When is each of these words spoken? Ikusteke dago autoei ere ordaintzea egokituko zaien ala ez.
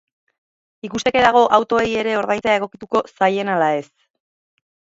Ikusteke 0.87 1.21
dago 1.25 1.43
autoei 1.59 1.91
ere 2.05 2.17
ordaintzea 2.23 2.57
egokituko 2.63 3.05
zaien 3.13 3.55
ala 3.59 3.69
ez. 3.83 3.87